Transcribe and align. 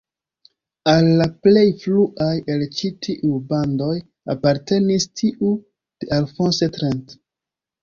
Al 0.93 1.09
la 1.19 1.27
plej 1.47 1.65
fruaj 1.81 2.29
el 2.53 2.63
ĉi 2.79 2.91
tiuj 3.05 3.37
bandoj 3.53 3.91
apartenis 4.37 5.09
tiu 5.23 5.55
de 5.63 6.13
Alphonse 6.21 6.75
Trent. 6.81 7.17